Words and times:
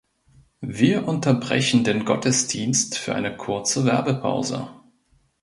Wir 0.65 1.07
unterbrechen 1.07 1.83
den 1.83 2.05
Gottesdienst 2.05 2.97
für 2.97 3.13
eine 3.13 3.37
kurze 3.37 3.85
Werbepause. 3.85 4.67